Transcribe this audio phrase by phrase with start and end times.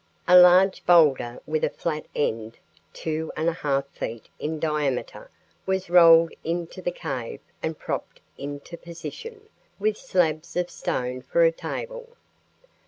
[0.27, 2.57] A large boulder with a flat end
[2.91, 5.29] two and a half feet in diameter
[5.67, 11.51] was rolled into the cave and propped into position, with slabs of stone for a
[11.51, 12.09] table.